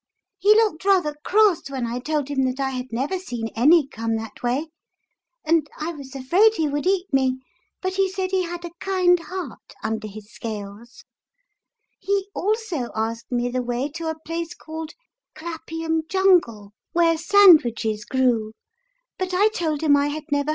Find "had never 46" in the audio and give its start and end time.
20.07-20.09